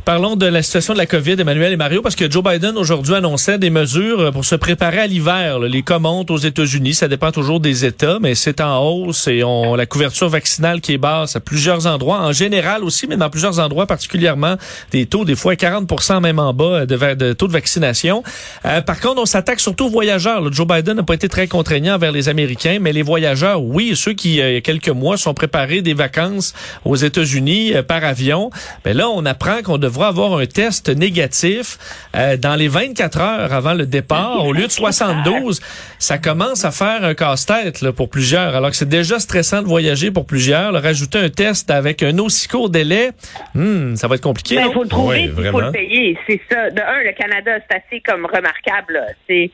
Parlons 0.06 0.36
de 0.36 0.46
la 0.46 0.64
situation 0.64 0.94
de 0.94 0.98
la 0.98 1.06
COVID, 1.06 1.36
Emmanuel 1.40 1.74
et 1.74 1.78
Mario, 1.78 2.02
parce 2.02 2.16
que 2.16 2.30
Joe 2.30 2.44
Biden 2.44 2.78
aujourd'hui 2.78 3.16
annonçait 3.16 3.58
des 3.58 3.70
mesures 3.70 4.32
pour 4.32 4.46
se 4.46 4.56
préparer 4.56 5.00
à 5.00 5.08
l'hiver. 5.08 5.60
Les 5.60 5.84
montent 6.00 6.32
aux 6.32 6.38
États-Unis, 6.38 6.94
ça 6.94 7.08
dépend 7.08 7.32
toujours 7.32 7.60
des 7.60 7.86
États, 7.86 8.20
mais 8.20 8.36
c'est 8.36 8.62
en 8.62 8.80
hausse 8.80 9.28
et 9.28 9.44
on 9.44 9.76
la 9.76 9.86
couverture 9.86 10.30
vaccinale 10.30 10.82
qui 10.82 10.94
est 10.94 10.98
basse 10.98 11.36
à 11.36 11.40
plusieurs 11.40 11.88
endroits, 11.88 12.22
en 12.22 12.32
général 12.32 12.84
aussi, 12.84 13.08
mais 13.08 13.18
dans 13.18 13.30
plusieurs 13.30 13.60
endroits 13.60 13.88
particulièrement, 13.88 14.56
des 14.92 15.06
taux 15.06 15.26
des 15.26 15.36
fois 15.36 15.54
40% 15.54 16.22
même 16.22 16.40
en 16.40 16.54
bas 16.54 16.86
de, 16.86 17.34
taux 17.34 17.48
de 17.48 17.54
vaccination. 17.54 18.24
Euh, 18.66 18.82
par 18.82 19.00
contre, 19.00 19.22
on 19.22 19.26
s'attaque 19.26 19.60
surtout 19.60 19.86
aux 19.86 19.90
voyageurs. 19.90 20.52
Joe 20.52 20.68
Biden 20.68 20.98
n'a 20.98 21.04
pas 21.04 21.14
été 21.14 21.30
très 21.30 21.48
contraignant 21.48 21.98
vers 21.98 22.12
les 22.12 22.30
Américains, 22.30 22.78
mais 22.82 22.94
les 22.94 23.02
voyageurs, 23.02 23.62
oui, 23.62 23.96
ceux 23.96 24.14
qui, 24.14 24.42
euh, 24.42 24.52
il 24.52 24.54
y 24.56 24.58
a 24.58 24.62
quelques 24.62 24.90
mois, 24.90 25.18
sont 25.18 25.34
préparés 25.34 25.82
des 25.82 25.94
vacances 25.94 26.54
aux 26.86 26.96
États-Unis 26.96 27.74
euh, 27.74 27.84
par 27.84 28.04
avion. 28.04 28.50
Mais 28.86 28.94
là, 28.94 29.10
on 29.10 29.26
apprend 29.26 29.59
qu'on 29.64 29.78
devrait 29.78 30.08
avoir 30.08 30.38
un 30.38 30.46
test 30.46 30.90
négatif 30.90 31.78
euh, 32.16 32.38
dans 32.38 32.56
les 32.56 32.68
24 32.68 33.20
heures 33.20 33.54
avant 33.54 33.74
le 33.74 33.86
départ 33.86 34.46
au 34.46 34.54
lieu 34.54 34.68
de 34.68 34.72
72. 34.72 35.62
Ça 35.98 36.18
commence 36.18 36.66
à 36.66 36.72
faire 36.72 37.04
un 37.04 37.14
casse-tête 37.14 37.90
pour 37.92 38.10
plusieurs. 38.10 38.56
Alors 38.56 38.72
que 38.72 38.76
c'est 38.76 38.90
déjà 38.90 39.20
stressant 39.20 39.62
de 39.62 39.68
voyager 39.68 40.12
pour 40.12 40.26
plusieurs. 40.26 40.74
Rajouter 40.82 41.20
un 41.20 41.30
test 41.30 41.72
avec 41.72 42.04
un 42.04 42.18
aussi 42.20 42.48
court 42.48 42.70
délai, 42.70 43.12
hmm, 43.56 43.96
ça 43.96 44.08
va 44.08 44.16
être 44.16 44.24
compliqué. 44.24 44.56
Il 44.56 44.74
faut 44.74 44.84
le 44.84 44.90
trouver, 44.90 45.32
il 45.38 45.52
faut 45.52 45.62
le 45.62 45.72
payer. 45.72 46.18
C'est 46.28 46.42
ça. 46.50 46.70
De 46.70 46.82
un, 46.82 47.04
le 47.04 47.14
Canada, 47.14 47.52
c'est 47.70 47.78
assez 47.78 48.02
comme 48.02 48.26
remarquable. 48.26 49.02
C'est 49.28 49.52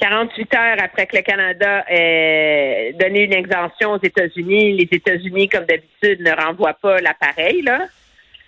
48 0.00 0.54
heures 0.54 0.76
après 0.82 1.06
que 1.06 1.16
le 1.16 1.22
Canada 1.22 1.84
ait 1.88 2.94
donné 2.98 3.24
une 3.24 3.32
exemption 3.32 3.92
aux 3.92 4.02
États-Unis, 4.02 4.76
les 4.76 4.88
États-Unis, 4.90 5.48
comme 5.48 5.64
d'habitude, 5.64 6.20
ne 6.20 6.30
renvoient 6.30 6.78
pas 6.80 7.00
l'appareil. 7.00 7.62
Là. 7.62 7.80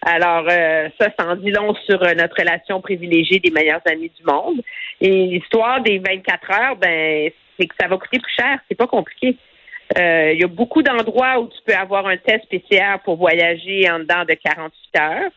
Alors, 0.02 0.46
euh, 0.50 0.88
ça, 0.98 1.08
ça 1.18 1.26
en 1.26 1.36
dit 1.36 1.50
long 1.50 1.74
sur 1.86 2.02
euh, 2.02 2.14
notre 2.14 2.38
relation 2.38 2.80
privilégiée 2.80 3.38
des 3.38 3.50
meilleurs 3.50 3.82
amis 3.86 4.10
du 4.16 4.24
monde. 4.24 4.60
Et 5.00 5.26
l'histoire 5.26 5.82
des 5.82 5.98
24 5.98 6.50
heures, 6.50 6.76
ben, 6.76 7.30
c'est 7.58 7.66
que 7.66 7.74
ça 7.78 7.86
va 7.86 7.96
coûter 7.98 8.18
plus 8.18 8.32
cher. 8.34 8.58
C'est 8.68 8.76
pas 8.76 8.86
compliqué. 8.86 9.36
Euh, 9.98 10.32
il 10.32 10.40
y 10.40 10.44
a 10.44 10.48
beaucoup 10.48 10.82
d'endroits 10.82 11.40
où 11.40 11.48
tu 11.48 11.58
peux 11.66 11.74
avoir 11.74 12.06
un 12.06 12.16
test 12.16 12.48
PCR 12.48 12.98
pour 13.04 13.16
voyager 13.16 13.90
en 13.90 13.98
dedans 13.98 14.24
de 14.24 14.34
48 14.34 15.00
heures. 15.00 15.30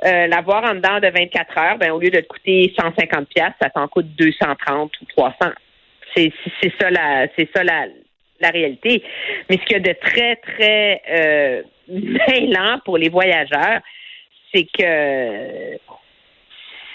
L'avoir 0.00 0.62
en 0.62 0.76
dedans 0.76 1.00
de 1.00 1.08
24 1.08 1.58
heures, 1.58 1.78
ben, 1.78 1.90
au 1.90 1.98
lieu 1.98 2.10
de 2.10 2.20
te 2.20 2.26
coûter 2.26 2.72
150 2.78 3.28
pièces, 3.28 3.52
ça 3.60 3.68
t'en 3.68 3.88
coûte 3.88 4.06
230 4.16 4.92
ou 5.02 5.04
300. 5.06 5.34
C'est 6.14 6.32
ça 6.80 6.90
la 6.90 7.26
c'est 7.36 7.48
ça 7.54 7.64
la, 7.64 7.86
la 8.40 8.50
réalité. 8.50 9.02
Mais 9.48 9.56
ce 9.56 9.62
qu'il 9.64 9.72
y 9.72 9.76
a 9.76 9.80
de 9.80 9.98
très 10.00 10.36
très 10.36 11.02
euh, 11.10 11.62
mêlant 11.88 12.78
pour 12.84 12.98
les 12.98 13.08
voyageurs, 13.08 13.80
c'est 14.52 14.64
que 14.64 15.78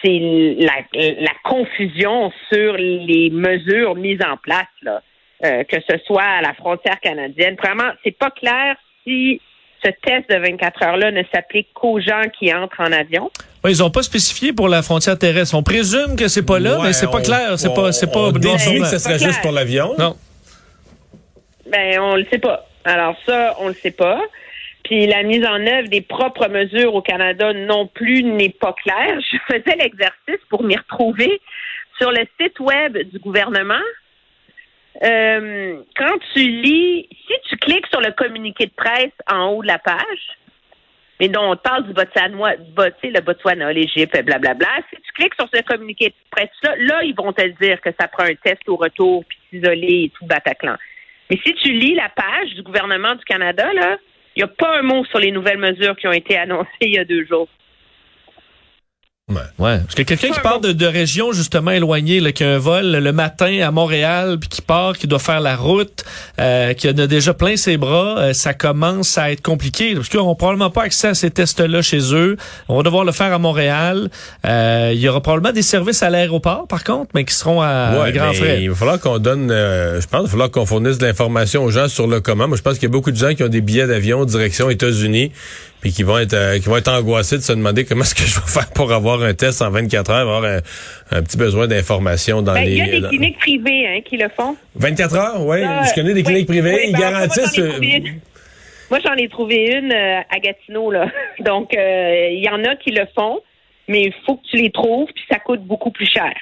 c'est 0.03 0.57
la, 0.59 1.31
confusion 1.43 2.31
sur 2.51 2.73
les 2.73 3.29
mesures 3.31 3.95
mises 3.95 4.19
en 4.21 4.37
place, 4.37 4.67
là, 4.81 5.01
euh, 5.45 5.63
que 5.63 5.77
ce 5.89 5.97
soit 6.05 6.23
à 6.23 6.41
la 6.41 6.53
frontière 6.53 6.99
canadienne. 6.99 7.55
Vraiment, 7.55 7.89
c'est 8.03 8.17
pas 8.17 8.31
clair 8.31 8.75
si 9.03 9.39
ce 9.83 9.91
test 10.05 10.29
de 10.29 10.37
24 10.37 10.83
heures-là 10.83 11.11
ne 11.11 11.23
s'applique 11.33 11.67
qu'aux 11.73 11.99
gens 11.99 12.23
qui 12.37 12.53
entrent 12.53 12.79
en 12.79 12.91
avion. 12.91 13.29
ils 13.67 13.79
n'ont 13.79 13.89
pas 13.89 14.03
spécifié 14.03 14.53
pour 14.53 14.69
la 14.69 14.81
frontière 14.81 15.17
terrestre. 15.17 15.55
On 15.55 15.63
présume 15.63 16.15
que 16.17 16.27
c'est 16.27 16.45
pas 16.45 16.59
là, 16.59 16.79
mais 16.81 16.93
c'est 16.93 17.11
pas 17.11 17.21
clair. 17.21 17.57
C'est 17.57 17.73
pas, 17.73 17.91
c'est 17.91 18.11
pas. 18.11 18.27
On 18.27 18.31
que 18.31 18.85
ce 18.85 18.97
serait 18.97 19.19
juste 19.19 19.41
pour 19.41 19.51
l'avion. 19.51 19.93
Non. 19.97 20.15
Ben, 21.69 21.99
on 21.99 22.15
le 22.15 22.25
sait 22.31 22.39
pas. 22.39 22.65
Alors 22.85 23.15
ça, 23.25 23.55
on 23.59 23.69
le 23.69 23.73
sait 23.73 23.91
pas. 23.91 24.21
Puis 24.83 25.07
la 25.07 25.23
mise 25.23 25.45
en 25.45 25.65
œuvre 25.65 25.87
des 25.87 26.01
propres 26.01 26.49
mesures 26.49 26.93
au 26.93 27.01
Canada 27.01 27.53
non 27.53 27.87
plus 27.87 28.23
n'est 28.23 28.49
pas 28.49 28.73
claire. 28.73 29.19
Je 29.31 29.37
faisais 29.47 29.77
l'exercice 29.77 30.43
pour 30.49 30.63
m'y 30.63 30.75
retrouver 30.75 31.41
sur 31.99 32.11
le 32.11 32.25
site 32.39 32.59
web 32.59 32.97
du 32.97 33.19
gouvernement. 33.19 33.75
Euh, 35.03 35.81
quand 35.95 36.17
tu 36.33 36.39
lis, 36.39 37.07
si 37.09 37.33
tu 37.49 37.57
cliques 37.57 37.87
sur 37.87 38.01
le 38.01 38.11
communiqué 38.11 38.65
de 38.65 38.71
presse 38.75 39.13
en 39.31 39.47
haut 39.47 39.61
de 39.61 39.67
la 39.67 39.79
page, 39.79 40.37
mais 41.19 41.29
dont 41.29 41.51
on 41.51 41.55
parle 41.55 41.85
du 41.85 41.93
Botswana, 41.93 42.55
le 42.55 43.21
Botswana, 43.21 43.71
l'Égypte, 43.71 44.21
blablabla, 44.23 44.67
si 44.89 45.01
tu 45.01 45.11
cliques 45.13 45.35
sur 45.35 45.47
ce 45.53 45.61
communiqué 45.61 46.09
de 46.09 46.15
presse-là, 46.31 46.75
là, 46.77 47.03
ils 47.03 47.15
vont 47.15 47.31
te 47.31 47.47
dire 47.61 47.79
que 47.81 47.89
ça 47.99 48.07
prend 48.07 48.23
un 48.23 48.35
test 48.35 48.67
au 48.67 48.75
retour, 48.75 49.23
puis 49.25 49.37
s'isoler 49.49 50.05
et 50.05 50.11
tout 50.17 50.25
Bataclan. 50.25 50.75
Mais 51.29 51.39
si 51.45 51.53
tu 51.55 51.71
lis 51.71 51.95
la 51.95 52.09
page 52.09 52.53
du 52.55 52.63
gouvernement 52.63 53.15
du 53.15 53.23
Canada, 53.25 53.71
là, 53.73 53.97
il 54.35 54.39
n'y 54.39 54.43
a 54.43 54.47
pas 54.47 54.79
un 54.79 54.81
mot 54.81 55.05
sur 55.05 55.19
les 55.19 55.31
nouvelles 55.31 55.59
mesures 55.59 55.95
qui 55.95 56.07
ont 56.07 56.11
été 56.11 56.37
annoncées 56.37 56.67
il 56.81 56.93
y 56.93 56.97
a 56.97 57.05
deux 57.05 57.25
jours. 57.25 57.47
Ouais. 59.29 59.37
ouais. 59.57 59.79
Parce 59.79 59.95
que 59.95 60.01
quelqu'un 60.01 60.31
qui 60.31 60.39
part 60.41 60.59
de, 60.59 60.73
de 60.73 60.85
régions 60.85 61.31
justement 61.31 61.71
éloignées, 61.71 62.19
là, 62.19 62.33
qui 62.33 62.43
a 62.43 62.55
un 62.55 62.57
vol 62.57 62.91
le 62.91 63.13
matin 63.13 63.61
à 63.61 63.71
Montréal, 63.71 64.37
puis 64.37 64.49
qui 64.49 64.61
part, 64.61 64.97
qui 64.97 65.07
doit 65.07 65.17
faire 65.17 65.39
la 65.39 65.55
route, 65.55 66.03
euh, 66.39 66.73
qui 66.73 66.89
a 66.89 66.93
déjà 66.93 67.33
plein 67.33 67.55
ses 67.55 67.77
bras, 67.77 68.17
euh, 68.17 68.33
ça 68.33 68.53
commence 68.53 69.17
à 69.17 69.31
être 69.31 69.41
compliqué. 69.41 69.95
Parce 69.95 70.09
qu'ils 70.09 70.19
n'auront 70.19 70.35
probablement 70.35 70.71
pas 70.71 70.83
accès 70.83 71.07
à 71.07 71.13
ces 71.13 71.31
tests-là 71.31 71.81
chez 71.81 72.13
eux. 72.13 72.35
On 72.67 72.75
va 72.75 72.83
devoir 72.83 73.05
le 73.05 73.13
faire 73.13 73.31
à 73.31 73.39
Montréal. 73.39 74.09
Euh, 74.45 74.91
il 74.93 74.99
y 74.99 75.07
aura 75.07 75.21
probablement 75.21 75.53
des 75.53 75.61
services 75.61 76.03
à 76.03 76.09
l'aéroport, 76.09 76.67
par 76.67 76.83
contre, 76.83 77.11
mais 77.15 77.23
qui 77.23 77.33
seront 77.33 77.61
à, 77.61 78.01
ouais, 78.03 78.11
grands 78.11 78.33
frais. 78.33 78.61
Il 78.61 78.71
va 78.71 78.75
falloir 78.75 78.99
qu'on 78.99 79.19
donne, 79.19 79.51
euh, 79.51 80.01
je 80.01 80.07
pense, 80.07 80.19
il 80.19 80.25
va 80.25 80.29
falloir 80.31 80.51
qu'on 80.51 80.65
fournisse 80.65 80.97
de 80.97 81.05
l'information 81.05 81.63
aux 81.63 81.71
gens 81.71 81.87
sur 81.87 82.07
le 82.07 82.19
comment. 82.19 82.49
Moi, 82.49 82.57
je 82.57 82.61
pense 82.61 82.73
qu'il 82.73 82.83
y 82.83 82.87
a 82.87 82.89
beaucoup 82.89 83.11
de 83.11 83.17
gens 83.17 83.33
qui 83.33 83.43
ont 83.43 83.47
des 83.47 83.61
billets 83.61 83.87
d'avion 83.87 84.25
direction 84.25 84.69
États-Unis 84.69 85.31
puis 85.83 85.91
qui 85.91 86.03
vont 86.03 86.17
être 86.17 86.33
euh, 86.33 86.59
qui 86.59 86.69
vont 86.69 86.77
être 86.77 86.87
angoissés 86.87 87.35
de 87.35 87.41
se 87.41 87.51
demander 87.51 87.83
comment 87.83 88.03
est-ce 88.03 88.15
que 88.15 88.23
je 88.23 88.39
vais 88.39 88.47
faire 88.47 88.71
pour 88.73 88.93
avoir 88.93 89.21
un 89.21 89.33
test 89.33 89.61
en 89.61 89.69
24 89.69 90.11
heures, 90.11 90.33
avoir 90.33 90.45
un, 90.45 91.21
petit 91.21 91.37
besoin 91.37 91.67
d'informations 91.67 92.41
dans 92.41 92.53
ben, 92.53 92.63
les. 92.63 92.71
Il 92.71 92.77
y 92.77 92.81
a 92.81 92.99
des 93.01 93.07
cliniques 93.09 93.37
privées 93.37 93.87
hein, 93.89 93.99
qui 93.99 94.15
le 94.15 94.29
font. 94.29 94.55
24 94.75 95.15
heures, 95.17 95.45
oui. 95.45 95.57
je 95.61 95.93
connais 95.93 96.13
des 96.13 96.23
cliniques 96.23 96.47
privées. 96.47 96.85
ils 96.87 96.93
ben, 96.93 96.99
garantissent. 96.99 97.59
Moi, 98.89 98.99
j'en 99.03 99.15
ai 99.15 99.27
trouvé 99.27 99.73
une 99.73 99.91
euh, 99.91 100.21
à 100.29 100.39
Gatineau 100.39 100.89
là. 100.89 101.07
Donc, 101.39 101.75
euh, 101.75 102.29
il 102.31 102.41
y 102.41 102.47
en 102.47 102.63
a 102.63 102.77
qui 102.77 102.91
le 102.91 103.05
font, 103.13 103.41
mais 103.89 104.03
il 104.03 104.13
faut 104.25 104.37
que 104.37 104.47
tu 104.51 104.55
les 104.55 104.71
trouves, 104.71 105.09
puis 105.13 105.25
ça 105.29 105.39
coûte 105.39 105.63
beaucoup 105.63 105.91
plus 105.91 106.07
cher. 106.07 106.33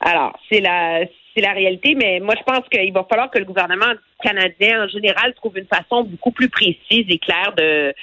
Alors, 0.00 0.32
c'est 0.50 0.60
la 0.60 1.00
c'est 1.34 1.42
la 1.42 1.52
réalité, 1.52 1.94
mais 1.94 2.20
moi 2.20 2.34
je 2.38 2.42
pense 2.42 2.66
qu'il 2.70 2.92
va 2.92 3.06
falloir 3.08 3.30
que 3.30 3.38
le 3.38 3.44
gouvernement 3.44 3.92
canadien 4.22 4.84
en 4.84 4.88
général 4.88 5.34
trouve 5.34 5.58
une 5.58 5.66
façon 5.66 6.04
beaucoup 6.04 6.30
plus 6.30 6.48
précise 6.48 7.06
et 7.08 7.18
claire 7.18 7.52
de 7.56 7.94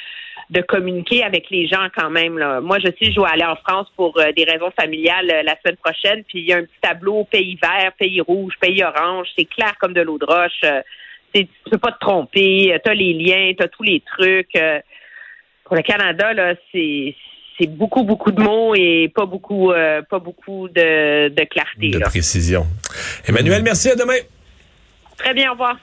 de 0.49 0.61
communiquer 0.61 1.23
avec 1.23 1.49
les 1.49 1.67
gens 1.67 1.87
quand 1.95 2.09
même. 2.09 2.37
Là. 2.37 2.61
Moi, 2.61 2.77
je 2.79 2.87
sais, 2.87 3.11
je 3.11 3.19
vais 3.19 3.27
aller 3.27 3.45
en 3.45 3.55
France 3.55 3.87
pour 3.95 4.17
euh, 4.19 4.31
des 4.35 4.43
raisons 4.43 4.71
familiales 4.79 5.29
euh, 5.31 5.43
la 5.43 5.55
semaine 5.61 5.77
prochaine, 5.77 6.23
puis 6.27 6.39
il 6.39 6.45
y 6.45 6.53
a 6.53 6.57
un 6.57 6.63
petit 6.63 6.79
tableau 6.81 7.25
pays 7.25 7.57
vert, 7.61 7.91
pays 7.97 8.21
rouge, 8.21 8.53
pays 8.59 8.83
orange, 8.83 9.27
c'est 9.37 9.45
clair 9.45 9.73
comme 9.79 9.93
de 9.93 10.01
l'eau 10.01 10.17
de 10.17 10.25
roche. 10.25 10.61
Euh, 10.63 10.81
tu 11.33 11.47
peux 11.69 11.77
pas 11.77 11.91
te 11.91 11.99
tromper, 11.99 12.79
tu 12.83 12.89
as 12.89 12.93
les 12.93 13.13
liens, 13.13 13.53
tu 13.55 13.63
as 13.63 13.67
tous 13.67 13.83
les 13.83 14.01
trucs. 14.01 14.57
pour 15.63 15.75
le 15.75 15.83
Canada, 15.83 16.33
là, 16.33 16.55
c'est 16.71 17.15
c'est 17.59 17.67
beaucoup, 17.67 18.03
beaucoup 18.03 18.31
de 18.31 18.41
mots 18.41 18.73
et 18.73 19.11
pas 19.13 19.27
beaucoup, 19.27 19.71
pas 20.09 20.19
beaucoup 20.19 20.69
de, 20.69 21.27
de 21.27 21.43
clarté. 21.43 21.89
De 21.89 21.99
précision. 21.99 22.65
Emmanuel, 23.27 23.61
merci, 23.61 23.91
à 23.91 23.95
demain. 23.95 24.17
Très 25.17 25.35
bien, 25.35 25.49
au 25.49 25.51
revoir. 25.51 25.77